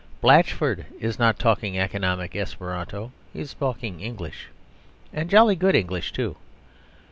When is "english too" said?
5.75-6.37